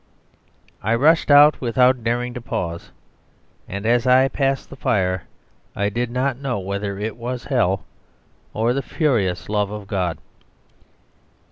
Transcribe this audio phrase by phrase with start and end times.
[0.81, 2.89] I rushed out without daring to pause;
[3.69, 5.25] and as I passed the fire
[5.75, 7.83] I did not know whether it was hell
[8.51, 10.17] or the furious love of God.